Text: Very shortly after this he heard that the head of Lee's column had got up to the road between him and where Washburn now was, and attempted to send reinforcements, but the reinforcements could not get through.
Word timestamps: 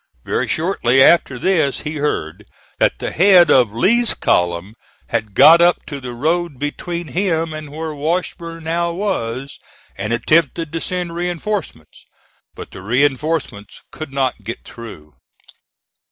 Very 0.25 0.47
shortly 0.47 1.03
after 1.03 1.37
this 1.37 1.81
he 1.81 1.97
heard 1.97 2.47
that 2.79 2.97
the 2.97 3.11
head 3.11 3.51
of 3.51 3.71
Lee's 3.71 4.15
column 4.15 4.73
had 5.09 5.35
got 5.35 5.61
up 5.61 5.85
to 5.85 6.01
the 6.01 6.13
road 6.15 6.57
between 6.57 7.09
him 7.09 7.53
and 7.53 7.69
where 7.71 7.93
Washburn 7.93 8.63
now 8.63 8.91
was, 8.93 9.59
and 9.95 10.11
attempted 10.11 10.73
to 10.73 10.81
send 10.81 11.13
reinforcements, 11.13 12.03
but 12.55 12.71
the 12.71 12.81
reinforcements 12.81 13.83
could 13.91 14.11
not 14.11 14.43
get 14.43 14.63
through. 14.65 15.13